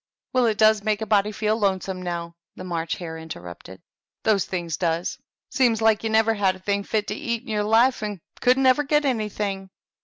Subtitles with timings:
[0.33, 3.83] "Well, it does make a body feel lonesome now," the March Hare interrupted,"
[4.23, 5.19] those things does.
[5.51, 8.65] Seems like you never had a thing fit to eat in your life, and couldn't
[8.65, 9.69] ever get anything."